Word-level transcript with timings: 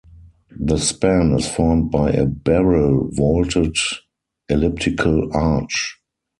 The 0.59 0.79
span 0.79 1.31
is 1.33 1.47
formed 1.47 1.91
by 1.91 2.09
a 2.09 2.25
barrel-vaulted 2.25 3.75
elliptical 4.49 5.29
arch. 5.31 6.01